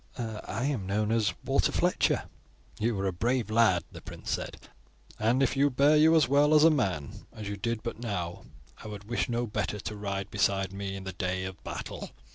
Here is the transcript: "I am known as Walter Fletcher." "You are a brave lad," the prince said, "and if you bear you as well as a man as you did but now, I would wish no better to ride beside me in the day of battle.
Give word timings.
"I 0.17 0.65
am 0.65 0.87
known 0.87 1.11
as 1.11 1.35
Walter 1.45 1.71
Fletcher." 1.71 2.23
"You 2.79 2.99
are 2.99 3.05
a 3.05 3.13
brave 3.13 3.51
lad," 3.51 3.83
the 3.91 4.01
prince 4.01 4.31
said, 4.31 4.57
"and 5.19 5.43
if 5.43 5.55
you 5.55 5.69
bear 5.69 5.95
you 5.95 6.15
as 6.15 6.27
well 6.27 6.55
as 6.55 6.63
a 6.63 6.71
man 6.71 7.27
as 7.31 7.47
you 7.47 7.55
did 7.55 7.83
but 7.83 7.99
now, 7.99 8.45
I 8.83 8.87
would 8.87 9.03
wish 9.03 9.29
no 9.29 9.45
better 9.45 9.79
to 9.81 9.95
ride 9.95 10.31
beside 10.31 10.73
me 10.73 10.95
in 10.95 11.03
the 11.03 11.13
day 11.13 11.43
of 11.45 11.63
battle. 11.63 12.09